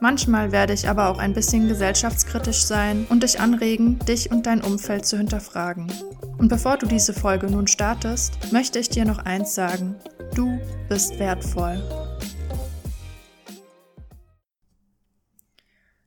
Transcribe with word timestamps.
Manchmal 0.00 0.52
werde 0.52 0.74
ich 0.74 0.88
aber 0.88 1.08
auch 1.08 1.18
ein 1.18 1.32
bisschen 1.32 1.68
gesellschaftskritisch 1.68 2.64
sein 2.64 3.06
und 3.08 3.22
dich 3.22 3.40
anregen, 3.40 3.98
dich 4.00 4.30
und 4.30 4.46
dein 4.46 4.60
Umfeld 4.60 5.06
zu 5.06 5.16
hinterfragen. 5.16 5.90
Und 6.36 6.48
bevor 6.48 6.76
du 6.76 6.86
diese 6.86 7.14
Folge 7.14 7.50
nun 7.50 7.66
startest, 7.66 8.52
möchte 8.52 8.78
ich 8.78 8.90
dir 8.90 9.06
noch 9.06 9.18
eins 9.18 9.54
sagen. 9.54 9.96
Du 10.34 10.60
bist 10.88 11.18
wertvoll. 11.18 11.82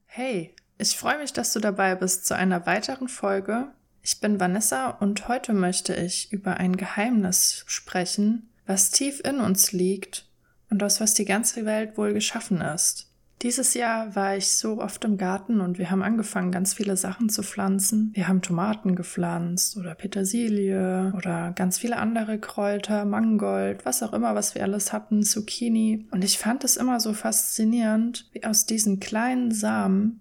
Hey, 0.06 0.56
ich 0.78 0.96
freue 0.96 1.18
mich, 1.18 1.34
dass 1.34 1.54
du 1.54 1.60
dabei 1.60 1.96
bist 1.96 2.28
zu 2.28 2.36
einer 2.36 2.68
weiteren 2.68 3.08
Folge. 3.08 3.72
Ich 4.04 4.20
bin 4.20 4.40
Vanessa 4.40 4.90
und 4.90 5.28
heute 5.28 5.54
möchte 5.54 5.96
ich 5.96 6.32
über 6.32 6.58
ein 6.58 6.78
Geheimnis 6.78 7.64
sprechen, 7.66 8.50
was 8.68 8.92
tief 8.92 9.20
in 9.26 9.40
uns 9.40 9.72
liegt 9.72 10.30
und 10.70 10.84
aus 10.84 11.02
was 11.02 11.16
die 11.16 11.26
ganze 11.26 11.66
Welt 11.66 11.98
wohl 11.98 12.14
geschaffen 12.14 12.62
ist. 12.62 13.09
Dieses 13.42 13.74
Jahr 13.74 14.18
war 14.18 14.36
ich 14.36 14.52
so 14.52 14.82
oft 14.82 15.06
im 15.06 15.18
Garten 15.18 15.62
und 15.62 15.78
wir 15.78 15.90
haben 15.92 16.04
angefangen, 16.04 16.52
ganz 16.52 16.74
viele 16.74 16.98
Sachen 16.98 17.30
zu 17.30 17.42
pflanzen. 17.42 18.12
Wir 18.14 18.28
haben 18.28 18.42
Tomaten 18.42 18.98
gepflanzt 18.98 19.78
oder 19.78 19.96
Petersilie 19.96 21.14
oder 21.16 21.54
ganz 21.54 21.78
viele 21.78 21.98
andere 21.98 22.38
Kräuter, 22.38 23.06
Mangold, 23.06 23.86
was 23.86 24.04
auch 24.04 24.12
immer, 24.12 24.36
was 24.36 24.56
wir 24.56 24.64
alles 24.64 24.92
hatten, 24.92 25.24
Zucchini. 25.24 26.06
Und 26.12 26.26
ich 26.26 26.38
fand 26.38 26.66
es 26.66 26.76
immer 26.76 27.00
so 27.00 27.14
faszinierend, 27.14 28.30
wie 28.34 28.44
aus 28.44 28.66
diesen 28.66 29.00
kleinen 29.00 29.52
Samen, 29.52 30.20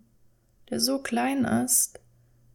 der 0.70 0.78
so 0.78 0.98
klein 0.98 1.44
ist, 1.44 1.98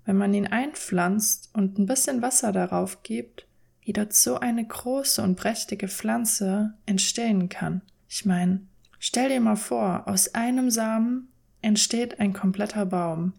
wenn 0.06 0.16
man 0.16 0.34
ihn 0.34 0.48
einpflanzt 0.48 1.50
und 1.54 1.78
ein 1.78 1.88
bisschen 1.88 2.22
Wasser 2.22 2.54
darauf 2.54 3.04
gibt, 3.04 3.48
wie 3.82 3.92
dort 3.92 4.14
so 4.14 4.40
eine 4.40 4.66
große 4.66 5.22
und 5.22 5.36
prächtige 5.36 5.90
Pflanze 5.90 6.76
entstehen 6.86 7.50
kann. 7.50 7.82
Ich 8.08 8.26
meine, 8.26 8.62
Stell 9.06 9.28
dir 9.28 9.42
mal 9.42 9.58
vor, 9.58 10.04
aus 10.06 10.34
einem 10.34 10.72
Samen 10.72 11.28
entsteht 11.62 12.22
ein 12.22 12.32
kompletter 12.32 12.86
Baum. 12.86 13.34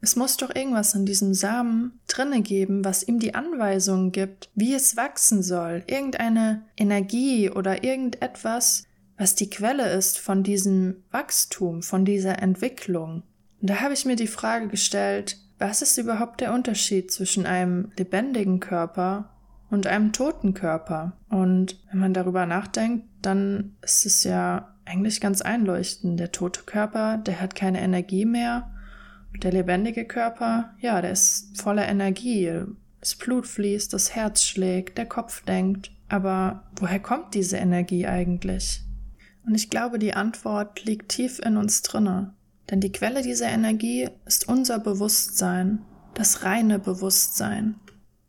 Es 0.00 0.14
muss 0.14 0.36
doch 0.36 0.54
irgendwas 0.54 0.94
in 0.94 1.04
diesem 1.04 1.34
Samen 1.34 1.98
drinne 2.06 2.42
geben, 2.42 2.84
was 2.84 3.02
ihm 3.02 3.18
die 3.18 3.34
Anweisung 3.34 4.12
gibt, 4.12 4.50
wie 4.54 4.72
es 4.72 4.96
wachsen 4.96 5.42
soll. 5.42 5.82
Irgendeine 5.88 6.62
Energie 6.76 7.50
oder 7.50 7.82
irgendetwas, 7.82 8.84
was 9.18 9.34
die 9.34 9.50
Quelle 9.50 9.90
ist 9.90 10.20
von 10.20 10.44
diesem 10.44 11.02
Wachstum, 11.10 11.82
von 11.82 12.04
dieser 12.04 12.40
Entwicklung. 12.40 13.24
Und 13.60 13.70
da 13.70 13.80
habe 13.80 13.94
ich 13.94 14.04
mir 14.04 14.14
die 14.14 14.28
Frage 14.28 14.68
gestellt, 14.68 15.38
was 15.58 15.82
ist 15.82 15.98
überhaupt 15.98 16.40
der 16.40 16.54
Unterschied 16.54 17.10
zwischen 17.10 17.46
einem 17.46 17.90
lebendigen 17.98 18.60
Körper 18.60 19.34
und 19.70 19.88
einem 19.88 20.12
toten 20.12 20.54
Körper? 20.54 21.16
Und 21.28 21.82
wenn 21.90 21.98
man 21.98 22.14
darüber 22.14 22.46
nachdenkt, 22.46 23.08
dann 23.22 23.74
ist 23.82 24.06
es 24.06 24.22
ja 24.22 24.70
eigentlich 24.86 25.20
ganz 25.20 25.42
einleuchtend. 25.42 26.18
Der 26.20 26.32
tote 26.32 26.62
Körper, 26.62 27.18
der 27.18 27.40
hat 27.40 27.54
keine 27.54 27.80
Energie 27.80 28.24
mehr. 28.24 28.70
Der 29.42 29.52
lebendige 29.52 30.04
Körper, 30.04 30.74
ja, 30.78 31.00
der 31.00 31.10
ist 31.10 31.60
voller 31.60 31.88
Energie. 31.88 32.52
Das 33.00 33.16
Blut 33.16 33.46
fließt, 33.46 33.92
das 33.92 34.14
Herz 34.14 34.42
schlägt, 34.42 34.96
der 34.98 35.06
Kopf 35.06 35.44
denkt. 35.44 35.90
Aber 36.08 36.64
woher 36.76 37.00
kommt 37.00 37.34
diese 37.34 37.56
Energie 37.56 38.06
eigentlich? 38.06 38.82
Und 39.46 39.54
ich 39.54 39.70
glaube, 39.70 39.98
die 39.98 40.14
Antwort 40.14 40.84
liegt 40.84 41.10
tief 41.10 41.38
in 41.40 41.56
uns 41.56 41.82
drinne. 41.82 42.34
Denn 42.70 42.80
die 42.80 42.92
Quelle 42.92 43.22
dieser 43.22 43.48
Energie 43.48 44.08
ist 44.24 44.48
unser 44.48 44.78
Bewusstsein, 44.78 45.84
das 46.14 46.44
reine 46.44 46.78
Bewusstsein. 46.78 47.74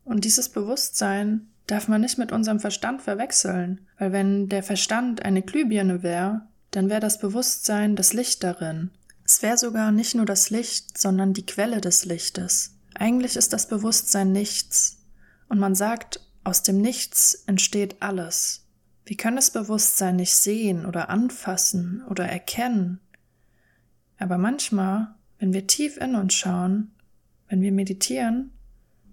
Und 0.04 0.26
dieses 0.26 0.50
Bewusstsein 0.50 1.48
darf 1.68 1.88
man 1.88 2.02
nicht 2.02 2.18
mit 2.18 2.32
unserem 2.32 2.60
Verstand 2.60 3.02
verwechseln, 3.02 3.88
weil 3.98 4.12
wenn 4.12 4.50
der 4.50 4.64
Verstand 4.64 5.24
eine 5.24 5.42
Glühbirne 5.42 6.04
wäre, 6.04 6.42
dann 6.72 6.90
wäre 6.90 7.00
das 7.00 7.20
Bewusstsein 7.20 7.96
das 7.96 8.14
Licht 8.14 8.44
darin. 8.44 8.92
Es 9.24 9.42
wäre 9.42 9.58
sogar 9.58 9.92
nicht 9.92 10.14
nur 10.14 10.26
das 10.26 10.50
Licht, 10.50 10.98
sondern 10.98 11.34
die 11.34 11.46
Quelle 11.46 11.82
des 11.82 12.06
Lichtes. 12.06 12.76
Eigentlich 12.94 13.36
ist 13.36 13.54
das 13.54 13.68
Bewusstsein 13.68 14.32
nichts. 14.32 15.00
Und 15.50 15.60
man 15.60 15.76
sagt, 15.76 16.20
aus 16.44 16.62
dem 16.62 16.80
Nichts 16.80 17.44
entsteht 17.48 18.02
alles. 18.02 18.68
Wir 19.06 19.18
können 19.18 19.36
das 19.36 19.52
Bewusstsein 19.52 20.16
nicht 20.16 20.36
sehen 20.36 20.86
oder 20.86 21.10
anfassen 21.10 22.04
oder 22.10 22.26
erkennen. 22.26 23.00
Aber 24.18 24.38
manchmal, 24.38 25.16
wenn 25.40 25.54
wir 25.54 25.68
tief 25.68 25.98
in 25.98 26.16
uns 26.16 26.34
schauen, 26.34 26.92
wenn 27.48 27.62
wir 27.62 27.72
meditieren, 27.72 28.52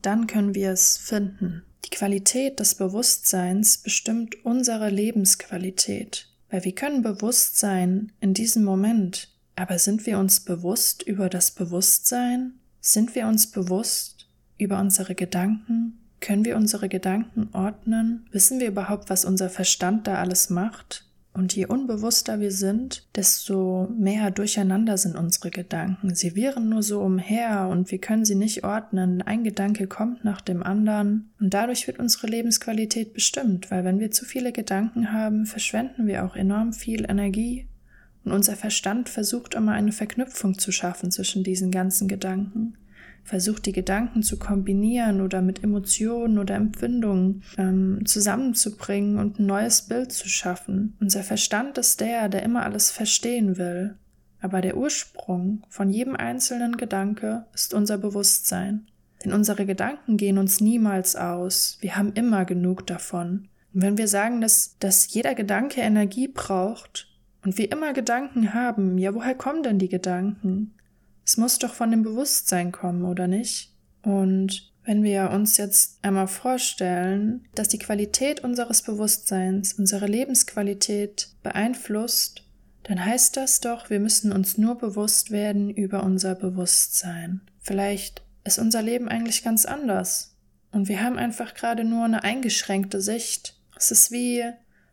dann 0.00 0.26
können 0.26 0.54
wir 0.54 0.70
es 0.70 0.96
finden. 0.96 1.62
Die 1.84 1.90
Qualität 1.90 2.60
des 2.60 2.74
Bewusstseins 2.74 3.78
bestimmt 3.78 4.44
unsere 4.44 4.88
Lebensqualität, 4.90 6.28
weil 6.50 6.64
wir 6.64 6.74
können 6.74 7.02
bewusst 7.02 7.58
sein 7.58 8.12
in 8.20 8.34
diesem 8.34 8.64
Moment, 8.64 9.28
aber 9.56 9.78
sind 9.78 10.06
wir 10.06 10.18
uns 10.18 10.40
bewusst 10.40 11.02
über 11.02 11.28
das 11.28 11.50
Bewusstsein? 11.50 12.54
Sind 12.80 13.14
wir 13.14 13.26
uns 13.26 13.50
bewusst 13.50 14.26
über 14.58 14.80
unsere 14.80 15.14
Gedanken? 15.14 15.98
Können 16.20 16.44
wir 16.44 16.56
unsere 16.56 16.88
Gedanken 16.88 17.48
ordnen? 17.52 18.26
Wissen 18.32 18.60
wir 18.60 18.68
überhaupt, 18.68 19.10
was 19.10 19.24
unser 19.24 19.50
Verstand 19.50 20.06
da 20.06 20.16
alles 20.16 20.50
macht? 20.50 21.04
Und 21.34 21.54
je 21.56 21.64
unbewusster 21.64 22.40
wir 22.40 22.50
sind, 22.50 23.06
desto 23.16 23.88
mehr 23.96 24.30
durcheinander 24.30 24.98
sind 24.98 25.16
unsere 25.16 25.50
Gedanken. 25.50 26.14
Sie 26.14 26.36
wirren 26.36 26.68
nur 26.68 26.82
so 26.82 27.00
umher 27.00 27.68
und 27.70 27.90
wir 27.90 27.98
können 27.98 28.26
sie 28.26 28.34
nicht 28.34 28.64
ordnen. 28.64 29.22
Ein 29.22 29.42
Gedanke 29.42 29.86
kommt 29.86 30.24
nach 30.24 30.42
dem 30.42 30.62
anderen 30.62 31.30
und 31.40 31.54
dadurch 31.54 31.86
wird 31.86 31.98
unsere 31.98 32.26
Lebensqualität 32.26 33.14
bestimmt, 33.14 33.70
weil 33.70 33.82
wenn 33.84 33.98
wir 33.98 34.10
zu 34.10 34.26
viele 34.26 34.52
Gedanken 34.52 35.12
haben, 35.12 35.46
verschwenden 35.46 36.06
wir 36.06 36.24
auch 36.24 36.36
enorm 36.36 36.74
viel 36.74 37.06
Energie 37.08 37.66
und 38.24 38.32
unser 38.32 38.54
Verstand 38.54 39.08
versucht 39.08 39.54
immer 39.54 39.72
eine 39.72 39.92
Verknüpfung 39.92 40.58
zu 40.58 40.70
schaffen 40.70 41.10
zwischen 41.10 41.44
diesen 41.44 41.70
ganzen 41.70 42.08
Gedanken 42.08 42.76
versucht 43.24 43.66
die 43.66 43.72
Gedanken 43.72 44.22
zu 44.22 44.38
kombinieren 44.38 45.20
oder 45.20 45.42
mit 45.42 45.62
Emotionen 45.62 46.38
oder 46.38 46.54
Empfindungen 46.54 47.42
ähm, 47.56 48.00
zusammenzubringen 48.04 49.18
und 49.18 49.38
ein 49.38 49.46
neues 49.46 49.82
Bild 49.82 50.12
zu 50.12 50.28
schaffen. 50.28 50.96
Unser 51.00 51.22
Verstand 51.22 51.78
ist 51.78 52.00
der, 52.00 52.28
der 52.28 52.42
immer 52.42 52.64
alles 52.64 52.90
verstehen 52.90 53.56
will. 53.58 53.96
Aber 54.40 54.60
der 54.60 54.76
Ursprung 54.76 55.62
von 55.68 55.88
jedem 55.88 56.16
einzelnen 56.16 56.76
Gedanke 56.76 57.46
ist 57.54 57.74
unser 57.74 57.96
Bewusstsein. 57.96 58.88
Denn 59.24 59.32
unsere 59.32 59.66
Gedanken 59.66 60.16
gehen 60.16 60.36
uns 60.36 60.60
niemals 60.60 61.14
aus. 61.14 61.78
Wir 61.80 61.96
haben 61.96 62.12
immer 62.14 62.44
genug 62.44 62.86
davon. 62.88 63.48
Und 63.72 63.82
wenn 63.82 63.98
wir 63.98 64.08
sagen, 64.08 64.40
dass, 64.40 64.76
dass 64.80 65.12
jeder 65.14 65.34
Gedanke 65.34 65.80
Energie 65.80 66.28
braucht 66.28 67.08
und 67.44 67.56
wir 67.56 67.70
immer 67.70 67.92
Gedanken 67.92 68.52
haben, 68.52 68.98
ja, 68.98 69.14
woher 69.14 69.36
kommen 69.36 69.62
denn 69.62 69.78
die 69.78 69.88
Gedanken? 69.88 70.74
Es 71.24 71.36
muss 71.36 71.58
doch 71.58 71.74
von 71.74 71.90
dem 71.90 72.02
Bewusstsein 72.02 72.72
kommen, 72.72 73.04
oder 73.04 73.26
nicht? 73.28 73.72
Und 74.02 74.72
wenn 74.84 75.02
wir 75.02 75.30
uns 75.30 75.56
jetzt 75.56 75.98
einmal 76.02 76.26
vorstellen, 76.26 77.46
dass 77.54 77.68
die 77.68 77.78
Qualität 77.78 78.40
unseres 78.40 78.82
Bewusstseins 78.82 79.74
unsere 79.74 80.06
Lebensqualität 80.06 81.28
beeinflusst, 81.42 82.42
dann 82.84 83.04
heißt 83.04 83.36
das 83.36 83.60
doch, 83.60 83.90
wir 83.90 84.00
müssen 84.00 84.32
uns 84.32 84.58
nur 84.58 84.76
bewusst 84.76 85.30
werden 85.30 85.70
über 85.70 86.02
unser 86.02 86.34
Bewusstsein. 86.34 87.40
Vielleicht 87.60 88.22
ist 88.44 88.58
unser 88.58 88.82
Leben 88.82 89.08
eigentlich 89.08 89.44
ganz 89.44 89.66
anders. 89.66 90.34
Und 90.72 90.88
wir 90.88 91.02
haben 91.02 91.18
einfach 91.18 91.54
gerade 91.54 91.84
nur 91.84 92.04
eine 92.04 92.24
eingeschränkte 92.24 93.00
Sicht. 93.00 93.56
Es 93.76 93.92
ist 93.92 94.10
wie, 94.10 94.42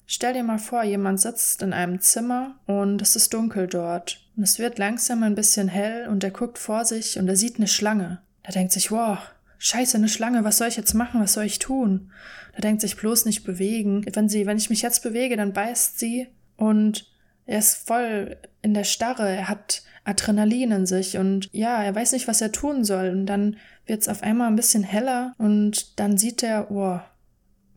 stell 0.06 0.34
dir 0.34 0.44
mal 0.44 0.60
vor, 0.60 0.84
jemand 0.84 1.20
sitzt 1.20 1.64
in 1.64 1.74
einem 1.74 2.00
Zimmer 2.00 2.60
und 2.68 3.02
es 3.02 3.16
ist 3.16 3.34
dunkel 3.34 3.66
dort. 3.66 4.29
Und 4.40 4.44
es 4.44 4.58
wird 4.58 4.80
langsam 4.80 5.22
ein 5.24 5.36
bisschen 5.36 5.68
hell 5.68 6.08
und 6.08 6.24
er 6.24 6.32
guckt 6.32 6.58
vor 6.58 6.86
sich 6.86 7.20
und 7.20 7.28
er 7.28 7.36
sieht 7.36 7.58
eine 7.58 7.68
Schlange. 7.68 8.22
Er 8.42 8.54
denkt 8.54 8.72
sich, 8.72 8.90
wow, 8.90 9.18
scheiße, 9.58 9.98
eine 9.98 10.08
Schlange, 10.08 10.46
was 10.46 10.60
soll 10.60 10.70
ich 10.70 10.78
jetzt 10.78 10.94
machen, 10.94 11.20
was 11.20 11.34
soll 11.34 11.44
ich 11.44 11.60
tun? 11.60 12.14
Er 12.54 12.62
denkt 12.62 12.80
sich 12.80 12.96
bloß 12.96 13.26
nicht 13.26 13.44
bewegen. 13.44 14.06
Wenn 14.14 14.30
sie, 14.30 14.46
wenn 14.46 14.56
ich 14.56 14.70
mich 14.70 14.82
jetzt 14.82 15.04
bewege, 15.04 15.36
dann 15.36 15.52
beißt 15.52 16.00
sie 16.00 16.30
und 16.56 17.12
er 17.48 17.60
ist 17.60 17.86
voll 17.86 18.38
in 18.62 18.74
der 18.74 18.86
Starre, 18.86 19.28
er 19.28 19.50
hat 19.50 19.84
Adrenalin 20.06 20.72
in 20.72 20.86
sich 20.86 21.18
und 21.18 21.50
ja, 21.52 21.84
er 21.84 21.94
weiß 21.94 22.14
nicht, 22.14 22.30
was 22.30 22.40
er 22.40 22.54
tun 22.54 22.86
soll. 22.86 23.10
Und 23.10 23.26
dann 23.26 23.58
wird 23.88 24.04
es 24.04 24.08
auf 24.08 24.24
einmal 24.24 24.48
ein 24.48 24.56
bisschen 24.56 24.84
heller 24.84 25.34
und 25.38 26.00
dann 26.00 26.18
sieht 26.18 26.44
er, 26.44 26.72
oh, 26.72 27.02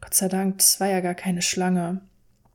Gott 0.01 0.15
sei 0.15 0.29
Dank, 0.29 0.59
das 0.59 0.79
war 0.79 0.87
ja 0.87 1.01
gar 1.01 1.17
keine 1.17 1.43
Schlange. 1.43 2.03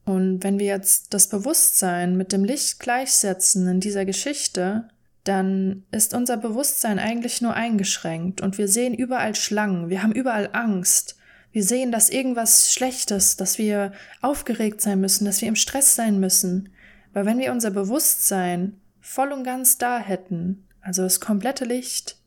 Und 0.07 0.41
wenn 0.41 0.57
wir 0.57 0.67
jetzt 0.67 1.13
das 1.13 1.27
Bewusstsein 1.27 2.15
mit 2.15 2.31
dem 2.31 2.45
Licht 2.45 2.79
gleichsetzen 2.79 3.67
in 3.67 3.81
dieser 3.81 4.05
Geschichte, 4.05 4.87
dann 5.25 5.83
ist 5.91 6.13
unser 6.13 6.37
Bewusstsein 6.37 6.97
eigentlich 6.97 7.41
nur 7.41 7.53
eingeschränkt 7.53 8.39
und 8.39 8.57
wir 8.57 8.69
sehen 8.69 8.93
überall 8.93 9.35
Schlangen, 9.35 9.89
wir 9.89 10.01
haben 10.01 10.13
überall 10.13 10.49
Angst, 10.53 11.17
wir 11.51 11.61
sehen, 11.61 11.91
dass 11.91 12.09
irgendwas 12.09 12.71
Schlechtes, 12.71 13.35
dass 13.35 13.57
wir 13.57 13.91
aufgeregt 14.21 14.79
sein 14.79 15.01
müssen, 15.01 15.25
dass 15.25 15.41
wir 15.41 15.49
im 15.49 15.57
Stress 15.57 15.95
sein 15.95 16.21
müssen. 16.21 16.69
Weil 17.11 17.25
wenn 17.25 17.39
wir 17.39 17.51
unser 17.51 17.71
Bewusstsein 17.71 18.79
voll 19.01 19.33
und 19.33 19.43
ganz 19.43 19.77
da 19.77 19.99
hätten, 19.99 20.65
also 20.79 21.01
das 21.01 21.19
komplette 21.19 21.65
Licht, 21.65 22.17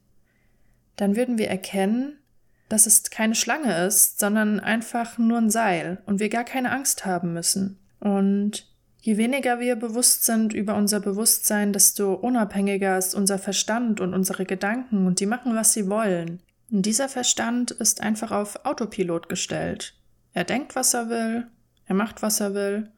dann 0.97 1.17
würden 1.17 1.39
wir 1.39 1.49
erkennen, 1.49 2.20
dass 2.71 2.87
es 2.87 3.03
keine 3.11 3.35
Schlange 3.35 3.85
ist, 3.85 4.21
sondern 4.21 4.61
einfach 4.61 5.19
nur 5.19 5.37
ein 5.37 5.51
Seil 5.51 5.99
und 6.07 6.21
wir 6.21 6.31
gar 6.31 6.45
keine 6.45 6.71
Angst 6.71 7.05
haben 7.05 7.35
müssen. 7.35 7.79
Und 7.99 8.67
je 9.01 9.17
weniger 9.17 9.61
wir 9.61 9.77
bewusst 9.77 10.25
sind 10.25 10.55
über 10.55 10.77
unser 10.77 11.01
Bewusstsein, 11.01 11.73
desto 11.73 12.15
unabhängiger 12.15 12.97
ist 12.97 13.15
unser 13.15 13.39
Verstand 13.39 14.01
und 14.01 14.15
unsere 14.15 14.47
Gedanken 14.47 15.07
und 15.07 15.21
die 15.21 15.27
machen, 15.27 15.55
was 15.57 15.73
sie 15.73 15.91
wollen. 15.91 16.41
Und 16.71 16.87
dieser 16.87 17.09
Verstand 17.09 17.73
ist 17.73 18.01
einfach 18.01 18.31
auf 18.31 18.65
Autopilot 18.65 19.29
gestellt. 19.29 19.95
Er 20.33 20.45
denkt, 20.45 20.77
was 20.77 20.95
er 20.95 21.11
will, 21.11 21.49
er 21.87 21.95
macht, 21.97 22.23
was 22.23 22.39
er 22.39 22.55
will 22.55 22.89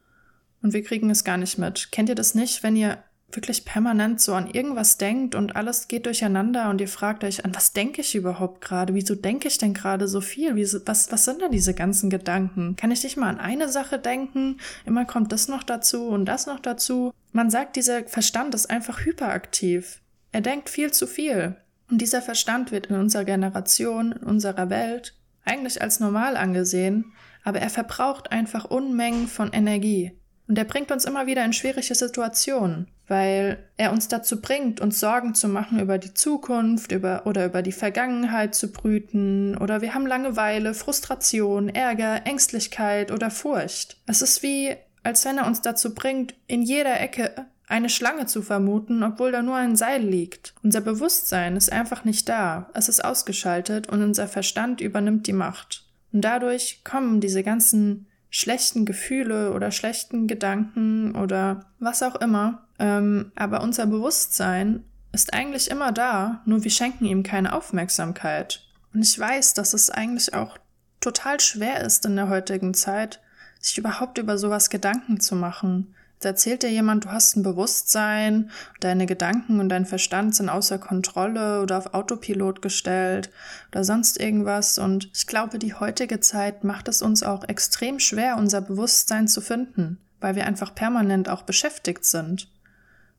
und 0.61 0.73
wir 0.73 0.83
kriegen 0.83 1.09
es 1.09 1.23
gar 1.23 1.37
nicht 1.37 1.57
mit. 1.57 1.91
Kennt 1.91 2.09
ihr 2.09 2.15
das 2.15 2.35
nicht, 2.35 2.61
wenn 2.61 2.75
ihr 2.75 3.03
wirklich 3.35 3.65
permanent 3.65 4.21
so 4.21 4.33
an 4.33 4.49
irgendwas 4.49 4.97
denkt 4.97 5.35
und 5.35 5.55
alles 5.55 5.87
geht 5.87 6.05
durcheinander 6.05 6.69
und 6.69 6.81
ihr 6.81 6.87
fragt 6.87 7.23
euch, 7.23 7.45
an 7.45 7.55
was 7.55 7.73
denke 7.73 8.01
ich 8.01 8.15
überhaupt 8.15 8.61
gerade? 8.61 8.93
Wieso 8.93 9.15
denke 9.15 9.47
ich 9.47 9.57
denn 9.57 9.73
gerade 9.73 10.07
so 10.07 10.21
viel? 10.21 10.55
Wieso, 10.55 10.79
was, 10.85 11.11
was 11.11 11.25
sind 11.25 11.41
denn 11.41 11.51
diese 11.51 11.73
ganzen 11.73 12.09
Gedanken? 12.09 12.75
Kann 12.75 12.91
ich 12.91 13.03
nicht 13.03 13.17
mal 13.17 13.29
an 13.29 13.39
eine 13.39 13.69
Sache 13.69 13.99
denken? 13.99 14.59
Immer 14.85 15.05
kommt 15.05 15.31
das 15.31 15.47
noch 15.47 15.63
dazu 15.63 16.07
und 16.07 16.25
das 16.25 16.45
noch 16.45 16.59
dazu. 16.59 17.13
Man 17.31 17.49
sagt, 17.49 17.75
dieser 17.75 18.03
Verstand 18.05 18.53
ist 18.55 18.69
einfach 18.69 19.05
hyperaktiv. 19.05 20.01
Er 20.31 20.41
denkt 20.41 20.69
viel 20.69 20.91
zu 20.91 21.07
viel. 21.07 21.55
Und 21.89 21.99
dieser 21.99 22.21
Verstand 22.21 22.71
wird 22.71 22.87
in 22.87 22.95
unserer 22.95 23.25
Generation, 23.25 24.13
in 24.13 24.23
unserer 24.23 24.69
Welt 24.69 25.15
eigentlich 25.45 25.81
als 25.81 25.99
normal 25.99 26.37
angesehen, 26.37 27.13
aber 27.43 27.59
er 27.59 27.69
verbraucht 27.69 28.31
einfach 28.31 28.65
Unmengen 28.65 29.27
von 29.27 29.51
Energie. 29.51 30.17
Und 30.47 30.57
er 30.57 30.65
bringt 30.65 30.91
uns 30.91 31.05
immer 31.05 31.27
wieder 31.27 31.43
in 31.45 31.53
schwierige 31.53 31.95
Situationen, 31.95 32.87
weil 33.13 33.59
er 33.77 33.91
uns 33.91 34.07
dazu 34.07 34.41
bringt, 34.41 34.81
uns 34.81 34.99
Sorgen 34.99 35.35
zu 35.35 35.47
machen 35.47 35.79
über 35.79 35.99
die 35.99 36.15
Zukunft 36.15 36.91
über, 36.91 37.27
oder 37.27 37.45
über 37.45 37.61
die 37.61 37.71
Vergangenheit 37.71 38.55
zu 38.55 38.71
brüten, 38.71 39.55
oder 39.55 39.81
wir 39.81 39.93
haben 39.93 40.07
Langeweile, 40.07 40.73
Frustration, 40.73 41.69
Ärger, 41.69 42.25
Ängstlichkeit 42.25 43.11
oder 43.11 43.29
Furcht. 43.29 43.97
Es 44.07 44.23
ist 44.23 44.41
wie, 44.41 44.75
als 45.03 45.23
wenn 45.25 45.37
er 45.37 45.45
uns 45.45 45.61
dazu 45.61 45.93
bringt, 45.93 46.33
in 46.47 46.63
jeder 46.63 46.99
Ecke 46.99 47.45
eine 47.67 47.89
Schlange 47.89 48.25
zu 48.25 48.41
vermuten, 48.41 49.03
obwohl 49.03 49.31
da 49.31 49.43
nur 49.43 49.57
ein 49.57 49.75
Seil 49.75 50.01
liegt. 50.01 50.55
Unser 50.63 50.81
Bewusstsein 50.81 51.55
ist 51.55 51.71
einfach 51.71 52.05
nicht 52.05 52.27
da, 52.27 52.71
es 52.73 52.89
ist 52.89 53.05
ausgeschaltet 53.05 53.89
und 53.89 54.01
unser 54.01 54.27
Verstand 54.27 54.81
übernimmt 54.81 55.27
die 55.27 55.33
Macht. 55.33 55.85
Und 56.11 56.21
dadurch 56.21 56.81
kommen 56.83 57.21
diese 57.21 57.43
ganzen 57.43 58.07
schlechten 58.31 58.85
Gefühle 58.85 59.53
oder 59.53 59.69
schlechten 59.69 60.25
Gedanken 60.25 61.15
oder 61.15 61.67
was 61.77 62.01
auch 62.01 62.15
immer. 62.15 62.62
Ähm, 62.79 63.31
aber 63.35 63.61
unser 63.61 63.85
Bewusstsein 63.85 64.83
ist 65.11 65.33
eigentlich 65.33 65.69
immer 65.69 65.91
da, 65.91 66.41
nur 66.45 66.63
wir 66.63 66.71
schenken 66.71 67.05
ihm 67.05 67.23
keine 67.23 67.53
Aufmerksamkeit. 67.53 68.65
Und 68.93 69.01
ich 69.01 69.17
weiß, 69.17 69.53
dass 69.53 69.73
es 69.73 69.89
eigentlich 69.89 70.33
auch 70.33 70.57
total 70.99 71.39
schwer 71.39 71.81
ist 71.81 72.05
in 72.05 72.15
der 72.15 72.29
heutigen 72.29 72.73
Zeit, 72.73 73.21
sich 73.59 73.77
überhaupt 73.77 74.17
über 74.17 74.37
sowas 74.37 74.69
Gedanken 74.69 75.19
zu 75.19 75.35
machen. 75.35 75.93
Da 76.19 76.29
erzählt 76.29 76.63
dir 76.63 76.71
jemand, 76.71 77.03
du 77.03 77.11
hast 77.11 77.35
ein 77.35 77.43
Bewusstsein, 77.43 78.49
deine 78.79 79.05
Gedanken 79.05 79.59
und 79.59 79.67
dein 79.67 79.85
Verstand 79.85 80.35
sind 80.35 80.47
außer 80.47 80.79
Kontrolle 80.79 81.61
oder 81.61 81.77
auf 81.77 81.93
Autopilot 81.93 82.61
gestellt 82.61 83.29
oder 83.71 83.83
sonst 83.83 84.19
irgendwas. 84.19 84.77
Und 84.77 85.09
ich 85.13 85.27
glaube, 85.27 85.59
die 85.59 85.73
heutige 85.73 86.21
Zeit 86.21 86.63
macht 86.63 86.87
es 86.87 87.01
uns 87.01 87.23
auch 87.23 87.43
extrem 87.47 87.99
schwer, 87.99 88.37
unser 88.37 88.61
Bewusstsein 88.61 89.27
zu 89.27 89.41
finden, 89.41 89.99
weil 90.21 90.35
wir 90.35 90.45
einfach 90.47 90.73
permanent 90.73 91.27
auch 91.27 91.41
beschäftigt 91.41 92.05
sind. 92.05 92.47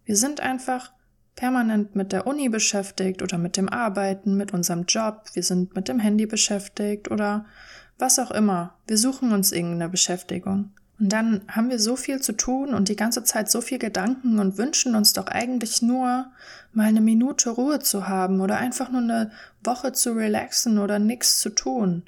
Wir 0.05 0.17
sind 0.17 0.41
einfach 0.41 0.93
permanent 1.37 1.97
mit 1.97 2.13
der 2.13 2.27
Uni 2.27 2.49
beschäftigt 2.49 3.23
oder 3.23 3.39
mit 3.39 3.57
dem 3.57 3.69
Arbeiten, 3.69 4.37
mit 4.37 4.53
unserem 4.53 4.85
Job, 4.87 5.25
wir 5.35 5.43
sind 5.43 5.75
mit 5.75 5.89
dem 5.89 5.99
Handy 5.99 6.27
beschäftigt 6.27 7.11
oder 7.11 7.47
was 7.99 8.19
auch 8.19 8.31
immer. 8.31 8.75
Wir 8.87 8.99
suchen 8.99 9.33
uns 9.33 9.53
irgendeine 9.53 9.89
Beschäftigung. 9.89 10.71
Und 11.01 11.13
dann 11.13 11.43
haben 11.49 11.71
wir 11.71 11.81
so 11.81 11.97
viel 11.97 12.21
zu 12.21 12.33
tun 12.33 12.73
und 12.73 12.89
die 12.89 12.97
ganze 12.97 13.25
Zeit 13.25 13.51
so 13.51 13.61
viel 13.61 13.79
Gedanken 13.79 14.39
und 14.39 14.59
wünschen 14.59 14.95
uns 14.95 15.13
doch 15.13 15.27
eigentlich 15.27 15.83
nur, 15.83 16.27
mal 16.73 16.87
eine 16.87 17.01
Minute 17.01 17.51
Ruhe 17.51 17.81
zu 17.81 18.07
haben 18.07 18.41
oder 18.41 18.59
einfach 18.59 18.91
nur 18.91 19.01
eine 19.01 19.33
Woche 19.63 19.93
zu 19.93 20.13
relaxen 20.13 20.79
oder 20.79 21.01
nichts 21.01 21.41
zu 21.41 21.51
tun. 21.51 22.05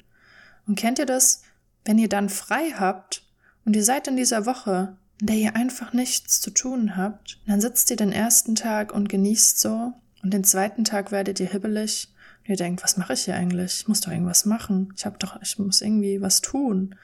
Und 0.67 0.79
kennt 0.79 0.99
ihr 0.99 1.05
das, 1.05 1.41
wenn 1.83 1.97
ihr 1.97 2.09
dann 2.09 2.29
frei 2.29 2.73
habt 2.77 3.23
und 3.65 3.75
ihr 3.75 3.83
seid 3.83 4.07
in 4.07 4.15
dieser 4.15 4.45
Woche, 4.45 4.95
in 5.19 5.27
der 5.27 5.35
ihr 5.35 5.55
einfach 5.55 5.93
nichts 5.93 6.41
zu 6.41 6.51
tun 6.51 6.95
habt, 6.95 7.39
dann 7.47 7.61
sitzt 7.61 7.89
ihr 7.89 7.97
den 7.97 8.11
ersten 8.11 8.55
Tag 8.55 8.93
und 8.93 9.09
genießt 9.09 9.59
so 9.59 9.93
und 10.23 10.33
den 10.33 10.43
zweiten 10.43 10.83
Tag 10.83 11.11
werdet 11.11 11.39
ihr 11.39 11.47
hibbelig 11.47 12.13
und 12.43 12.49
ihr 12.49 12.57
denkt, 12.57 12.83
was 12.83 12.97
mache 12.97 13.13
ich 13.13 13.25
hier 13.25 13.35
eigentlich? 13.35 13.81
Ich 13.81 13.87
muss 13.87 14.01
doch 14.01 14.11
irgendwas 14.11 14.45
machen. 14.45 14.93
Ich 14.95 15.05
habe 15.05 15.17
doch, 15.19 15.41
ich 15.41 15.57
muss 15.59 15.81
irgendwie 15.81 16.21
was 16.21 16.41
tun. 16.41 16.95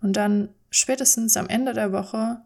Und 0.00 0.14
dann 0.16 0.48
spätestens 0.70 1.36
am 1.36 1.48
Ende 1.48 1.72
der 1.72 1.92
Woche 1.92 2.40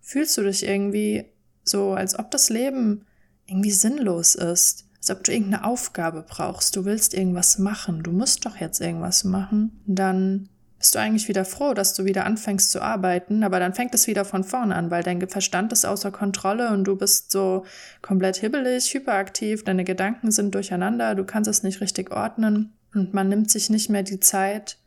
fühlst 0.00 0.36
du 0.36 0.42
dich 0.42 0.66
irgendwie 0.66 1.26
so, 1.64 1.92
als 1.92 2.18
ob 2.18 2.30
das 2.30 2.48
Leben 2.48 3.06
irgendwie 3.46 3.70
sinnlos 3.70 4.34
ist, 4.34 4.86
als 4.96 5.10
ob 5.10 5.24
du 5.24 5.32
irgendeine 5.32 5.64
Aufgabe 5.64 6.24
brauchst, 6.28 6.76
du 6.76 6.84
willst 6.84 7.14
irgendwas 7.14 7.58
machen, 7.58 8.02
du 8.02 8.12
musst 8.12 8.44
doch 8.46 8.56
jetzt 8.56 8.80
irgendwas 8.80 9.24
machen, 9.24 9.80
dann 9.86 10.48
bist 10.80 10.94
du 10.94 10.98
eigentlich 10.98 11.28
wieder 11.28 11.44
froh, 11.44 11.74
dass 11.74 11.92
du 11.92 12.06
wieder 12.06 12.24
anfängst 12.24 12.70
zu 12.70 12.80
arbeiten, 12.80 13.44
aber 13.44 13.60
dann 13.60 13.74
fängt 13.74 13.94
es 13.94 14.06
wieder 14.06 14.24
von 14.24 14.44
vorne 14.44 14.74
an, 14.74 14.90
weil 14.90 15.02
dein 15.02 15.28
Verstand 15.28 15.74
ist 15.74 15.84
außer 15.84 16.10
Kontrolle 16.10 16.70
und 16.72 16.84
du 16.84 16.96
bist 16.96 17.30
so 17.30 17.66
komplett 18.00 18.38
hibbelig, 18.38 18.94
hyperaktiv, 18.94 19.62
deine 19.62 19.84
Gedanken 19.84 20.30
sind 20.30 20.54
durcheinander, 20.54 21.14
du 21.14 21.24
kannst 21.24 21.50
es 21.50 21.62
nicht 21.62 21.82
richtig 21.82 22.10
ordnen 22.10 22.72
und 22.94 23.12
man 23.12 23.28
nimmt 23.28 23.50
sich 23.50 23.68
nicht 23.68 23.90
mehr 23.90 24.02
die 24.02 24.20
Zeit, 24.20 24.78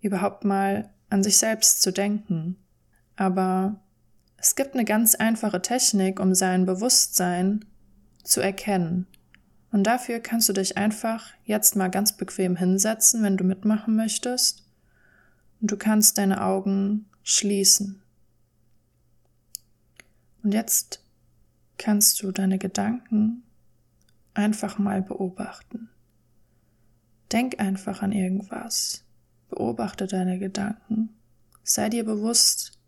überhaupt 0.00 0.44
mal 0.44 0.88
an 1.10 1.22
sich 1.22 1.36
selbst 1.36 1.82
zu 1.82 1.92
denken. 1.92 2.56
Aber 3.16 3.82
es 4.38 4.56
gibt 4.56 4.72
eine 4.72 4.86
ganz 4.86 5.14
einfache 5.14 5.60
Technik, 5.60 6.20
um 6.20 6.34
sein 6.34 6.64
Bewusstsein 6.64 7.66
zu 8.22 8.40
erkennen. 8.40 9.06
Und 9.70 9.84
dafür 9.84 10.20
kannst 10.20 10.48
du 10.48 10.54
dich 10.54 10.78
einfach 10.78 11.26
jetzt 11.44 11.76
mal 11.76 11.88
ganz 11.88 12.16
bequem 12.16 12.56
hinsetzen, 12.56 13.22
wenn 13.22 13.36
du 13.36 13.44
mitmachen 13.44 13.94
möchtest. 13.94 14.63
Und 15.64 15.70
du 15.70 15.78
kannst 15.78 16.18
deine 16.18 16.44
Augen 16.44 17.06
schließen. 17.22 18.02
Und 20.42 20.52
jetzt 20.52 21.02
kannst 21.78 22.22
du 22.22 22.32
deine 22.32 22.58
Gedanken 22.58 23.44
einfach 24.34 24.76
mal 24.78 25.00
beobachten. 25.00 25.88
Denk 27.32 27.60
einfach 27.60 28.02
an 28.02 28.12
irgendwas. 28.12 29.04
Beobachte 29.48 30.06
deine 30.06 30.38
Gedanken. 30.38 31.16
Sei 31.62 31.88
dir 31.88 32.04
bewusst, 32.04 32.78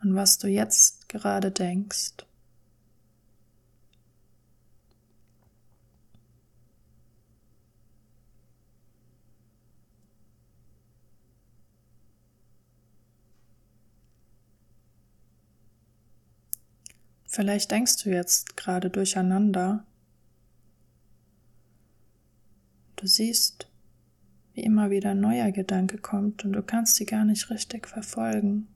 an 0.00 0.16
was 0.16 0.38
du 0.38 0.48
jetzt 0.48 1.08
gerade 1.08 1.52
denkst. 1.52 2.14
Vielleicht 17.38 17.70
denkst 17.70 18.02
du 18.02 18.10
jetzt 18.10 18.56
gerade 18.56 18.90
durcheinander. 18.90 19.86
Du 22.96 23.06
siehst, 23.06 23.70
wie 24.54 24.62
immer 24.62 24.90
wieder 24.90 25.12
ein 25.12 25.20
neuer 25.20 25.52
Gedanke 25.52 25.98
kommt 25.98 26.44
und 26.44 26.52
du 26.52 26.64
kannst 26.64 26.96
sie 26.96 27.06
gar 27.06 27.24
nicht 27.24 27.48
richtig 27.48 27.86
verfolgen. 27.86 28.66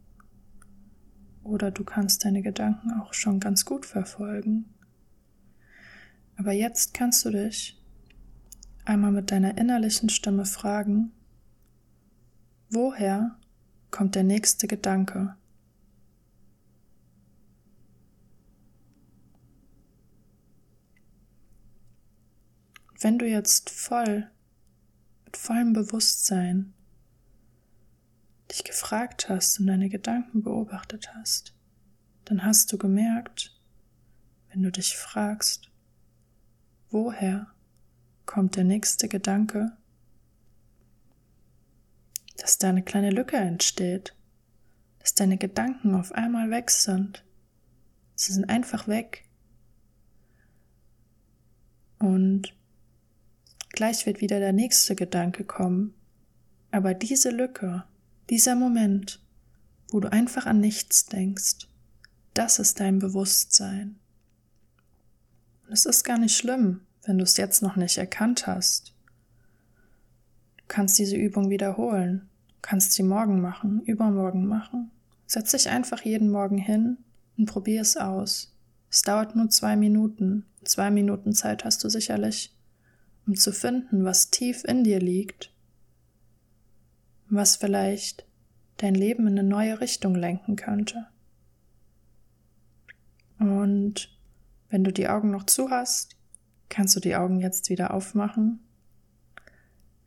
Oder 1.42 1.72
du 1.72 1.82
kannst 1.82 2.24
deine 2.24 2.40
Gedanken 2.40 2.92
auch 3.00 3.14
schon 3.14 3.40
ganz 3.40 3.64
gut 3.64 3.84
verfolgen. 3.84 4.72
Aber 6.36 6.52
jetzt 6.52 6.94
kannst 6.94 7.24
du 7.24 7.30
dich 7.30 7.82
einmal 8.84 9.10
mit 9.10 9.32
deiner 9.32 9.58
innerlichen 9.58 10.08
Stimme 10.08 10.44
fragen, 10.44 11.10
woher 12.70 13.36
kommt 13.90 14.14
der 14.14 14.22
nächste 14.22 14.68
Gedanke? 14.68 15.34
Wenn 23.02 23.18
du 23.18 23.26
jetzt 23.26 23.68
voll 23.68 24.30
mit 25.24 25.36
vollem 25.36 25.72
Bewusstsein 25.72 26.72
dich 28.48 28.62
gefragt 28.62 29.28
hast 29.28 29.58
und 29.58 29.66
deine 29.66 29.88
Gedanken 29.88 30.44
beobachtet 30.44 31.12
hast, 31.12 31.52
dann 32.26 32.44
hast 32.44 32.72
du 32.72 32.78
gemerkt, 32.78 33.60
wenn 34.50 34.62
du 34.62 34.70
dich 34.70 34.96
fragst, 34.96 35.72
woher 36.90 37.48
kommt 38.24 38.54
der 38.54 38.62
nächste 38.62 39.08
Gedanke, 39.08 39.76
dass 42.36 42.58
da 42.58 42.68
eine 42.68 42.84
kleine 42.84 43.10
Lücke 43.10 43.36
entsteht, 43.36 44.14
dass 45.00 45.14
deine 45.14 45.38
Gedanken 45.38 45.96
auf 45.96 46.12
einmal 46.12 46.50
weg 46.50 46.70
sind. 46.70 47.24
Sie 48.14 48.32
sind 48.32 48.48
einfach 48.48 48.86
weg. 48.86 49.24
Und 51.98 52.54
gleich 53.72 54.06
wird 54.06 54.20
wieder 54.20 54.38
der 54.38 54.52
nächste 54.52 54.94
Gedanke 54.94 55.44
kommen. 55.44 55.94
Aber 56.70 56.94
diese 56.94 57.30
Lücke, 57.30 57.84
dieser 58.30 58.54
Moment, 58.54 59.20
wo 59.90 60.00
du 60.00 60.10
einfach 60.10 60.46
an 60.46 60.60
nichts 60.60 61.06
denkst, 61.06 61.68
das 62.34 62.58
ist 62.58 62.80
dein 62.80 62.98
Bewusstsein. 62.98 63.96
Und 65.66 65.72
es 65.72 65.84
ist 65.84 66.04
gar 66.04 66.18
nicht 66.18 66.36
schlimm, 66.36 66.80
wenn 67.04 67.18
du 67.18 67.24
es 67.24 67.36
jetzt 67.36 67.62
noch 67.62 67.76
nicht 67.76 67.98
erkannt 67.98 68.46
hast. 68.46 68.94
Du 70.56 70.64
kannst 70.68 70.98
diese 70.98 71.16
Übung 71.16 71.50
wiederholen, 71.50 72.28
du 72.48 72.54
kannst 72.62 72.92
sie 72.92 73.02
morgen 73.02 73.40
machen, 73.40 73.82
übermorgen 73.84 74.46
machen. 74.46 74.90
Setz 75.26 75.50
dich 75.50 75.68
einfach 75.68 76.02
jeden 76.02 76.30
Morgen 76.30 76.58
hin 76.58 76.98
und 77.36 77.46
probier 77.46 77.82
es 77.82 77.96
aus. 77.96 78.54
Es 78.90 79.02
dauert 79.02 79.34
nur 79.34 79.48
zwei 79.48 79.76
Minuten. 79.76 80.44
Zwei 80.64 80.90
Minuten 80.90 81.32
Zeit 81.32 81.64
hast 81.64 81.82
du 81.82 81.88
sicherlich, 81.88 82.54
um 83.26 83.36
zu 83.36 83.52
finden, 83.52 84.04
was 84.04 84.30
tief 84.30 84.64
in 84.64 84.84
dir 84.84 85.00
liegt, 85.00 85.52
was 87.28 87.56
vielleicht 87.56 88.26
dein 88.78 88.94
Leben 88.94 89.26
in 89.26 89.38
eine 89.38 89.48
neue 89.48 89.80
Richtung 89.80 90.14
lenken 90.14 90.56
könnte. 90.56 91.06
Und 93.38 94.16
wenn 94.70 94.84
du 94.84 94.92
die 94.92 95.08
Augen 95.08 95.30
noch 95.30 95.44
zu 95.44 95.70
hast, 95.70 96.16
kannst 96.68 96.96
du 96.96 97.00
die 97.00 97.16
Augen 97.16 97.40
jetzt 97.40 97.68
wieder 97.68 97.92
aufmachen. 97.92 98.60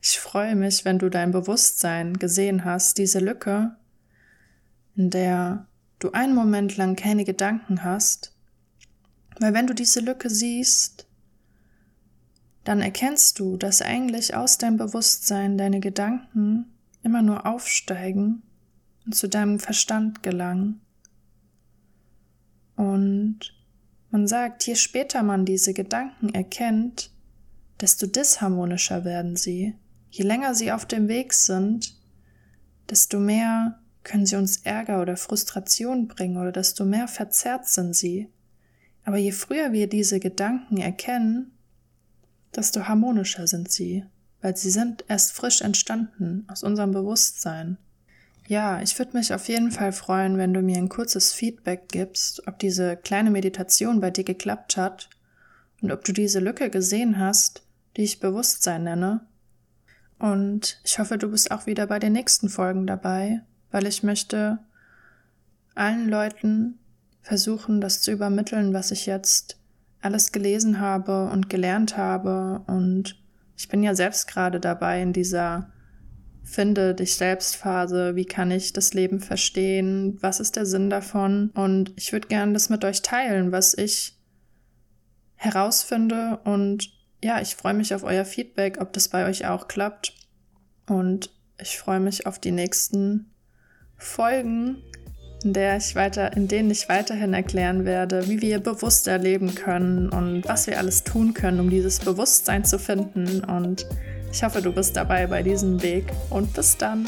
Ich 0.01 0.19
freue 0.19 0.55
mich, 0.55 0.85
wenn 0.85 0.99
du 0.99 1.09
dein 1.09 1.31
Bewusstsein 1.31 2.13
gesehen 2.17 2.65
hast, 2.65 2.97
diese 2.97 3.19
Lücke, 3.19 3.75
in 4.95 5.09
der 5.09 5.67
du 5.99 6.11
einen 6.11 6.35
Moment 6.35 6.77
lang 6.77 6.95
keine 6.95 7.23
Gedanken 7.23 7.83
hast, 7.83 8.35
weil 9.39 9.53
wenn 9.53 9.67
du 9.67 9.73
diese 9.73 9.99
Lücke 9.99 10.29
siehst, 10.29 11.07
dann 12.65 12.81
erkennst 12.81 13.39
du, 13.39 13.57
dass 13.57 13.81
eigentlich 13.81 14.35
aus 14.35 14.57
deinem 14.57 14.77
Bewusstsein 14.77 15.57
deine 15.57 15.79
Gedanken 15.79 16.65
immer 17.03 17.21
nur 17.21 17.45
aufsteigen 17.45 18.41
und 19.05 19.15
zu 19.15 19.29
deinem 19.29 19.59
Verstand 19.59 20.23
gelangen. 20.23 20.81
Und 22.75 23.53
man 24.09 24.27
sagt, 24.27 24.65
je 24.65 24.75
später 24.75 25.21
man 25.21 25.45
diese 25.45 25.73
Gedanken 25.73 26.29
erkennt, 26.33 27.11
desto 27.79 28.07
disharmonischer 28.07 29.05
werden 29.05 29.35
sie. 29.35 29.75
Je 30.09 30.23
länger 30.23 30.55
sie 30.55 30.71
auf 30.71 30.87
dem 30.87 31.07
Weg 31.07 31.33
sind, 31.33 31.95
desto 32.89 33.19
mehr 33.19 33.79
können 34.03 34.25
sie 34.25 34.37
uns 34.37 34.57
Ärger 34.57 35.01
oder 35.01 35.17
Frustration 35.17 36.07
bringen 36.07 36.37
oder 36.37 36.51
desto 36.51 36.83
mehr 36.83 37.07
verzerrt 37.07 37.67
sind 37.67 37.95
sie. 37.95 38.29
Aber 39.03 39.17
je 39.17 39.31
früher 39.31 39.71
wir 39.71 39.87
diese 39.87 40.19
Gedanken 40.19 40.77
erkennen, 40.77 41.51
desto 42.57 42.87
harmonischer 42.87 43.47
sind 43.47 43.71
sie, 43.71 44.05
weil 44.41 44.55
sie 44.55 44.71
sind 44.71 45.05
erst 45.07 45.33
frisch 45.33 45.61
entstanden 45.61 46.45
aus 46.47 46.63
unserem 46.63 46.91
Bewusstsein. 46.91 47.77
Ja, 48.47 48.81
ich 48.81 48.97
würde 48.99 49.17
mich 49.17 49.33
auf 49.33 49.47
jeden 49.47 49.71
Fall 49.71 49.91
freuen, 49.91 50.37
wenn 50.37 50.53
du 50.53 50.61
mir 50.61 50.77
ein 50.77 50.89
kurzes 50.89 51.33
Feedback 51.33 51.89
gibst, 51.89 52.47
ob 52.47 52.59
diese 52.59 52.95
kleine 52.95 53.31
Meditation 53.31 54.01
bei 54.01 54.11
dir 54.11 54.23
geklappt 54.23 54.77
hat 54.77 55.09
und 55.81 55.91
ob 55.91 56.03
du 56.03 56.13
diese 56.13 56.39
Lücke 56.39 56.69
gesehen 56.69 57.17
hast, 57.17 57.63
die 57.97 58.03
ich 58.03 58.19
Bewusstsein 58.19 58.83
nenne. 58.83 59.21
Und 60.19 60.79
ich 60.83 60.99
hoffe, 60.99 61.17
du 61.17 61.29
bist 61.29 61.51
auch 61.51 61.65
wieder 61.65 61.87
bei 61.87 61.97
den 61.97 62.13
nächsten 62.13 62.49
Folgen 62.49 62.85
dabei, 62.85 63.41
weil 63.71 63.87
ich 63.87 64.03
möchte 64.03 64.59
allen 65.73 66.07
Leuten 66.07 66.79
versuchen, 67.21 67.81
das 67.81 68.01
zu 68.01 68.11
übermitteln, 68.11 68.73
was 68.73 68.91
ich 68.91 69.07
jetzt 69.07 69.57
alles 70.05 70.31
gelesen 70.31 70.79
habe 70.79 71.29
und 71.31 71.49
gelernt 71.49 71.97
habe. 71.97 72.61
Und 72.67 73.21
ich 73.57 73.67
bin 73.67 73.83
ja 73.83 73.95
selbst 73.95 74.27
gerade 74.27 74.59
dabei 74.59 75.01
in 75.01 75.11
dieser 75.11 75.71
Finde 76.43 76.93
dich 76.93 77.15
selbst 77.15 77.55
Phase. 77.55 78.15
Wie 78.15 78.25
kann 78.25 78.51
ich 78.51 78.71
das 78.71 78.93
Leben 78.93 79.19
verstehen? 79.19 80.19
Was 80.21 80.39
ist 80.39 80.55
der 80.55 80.67
Sinn 80.67 80.91
davon? 80.91 81.49
Und 81.55 81.91
ich 81.95 82.13
würde 82.13 82.27
gerne 82.27 82.53
das 82.53 82.69
mit 82.69 82.85
euch 82.85 83.01
teilen, 83.01 83.51
was 83.51 83.75
ich 83.75 84.15
herausfinde. 85.33 86.39
Und 86.43 86.93
ja, 87.23 87.41
ich 87.41 87.55
freue 87.55 87.73
mich 87.73 87.95
auf 87.95 88.03
euer 88.03 88.25
Feedback, 88.25 88.77
ob 88.79 88.93
das 88.93 89.09
bei 89.09 89.25
euch 89.25 89.47
auch 89.47 89.67
klappt. 89.67 90.13
Und 90.85 91.31
ich 91.59 91.79
freue 91.79 91.99
mich 91.99 92.27
auf 92.27 92.37
die 92.37 92.51
nächsten 92.51 93.31
Folgen 93.97 94.83
in 95.45 95.53
der 95.53 95.77
ich 95.77 95.93
weiter, 95.95 96.35
in 96.35 96.47
denen 96.47 96.71
ich 96.71 96.89
weiterhin 96.89 97.35
erklären 97.35 97.85
werde, 97.85 98.27
wie 98.27 98.41
wir 98.41 98.59
bewusster 98.59 99.19
leben 99.19 99.53
können 99.53 100.09
und 100.09 100.43
was 100.47 100.65
wir 100.65 100.79
alles 100.79 101.03
tun 101.03 101.35
können, 101.35 101.59
um 101.59 101.69
dieses 101.69 101.99
Bewusstsein 101.99 102.65
zu 102.65 102.79
finden. 102.79 103.43
Und 103.43 103.85
ich 104.31 104.43
hoffe, 104.43 104.63
du 104.63 104.71
bist 104.71 104.97
dabei 104.97 105.27
bei 105.27 105.43
diesem 105.43 105.83
Weg 105.83 106.11
und 106.31 106.53
bis 106.53 106.77
dann. 106.77 107.07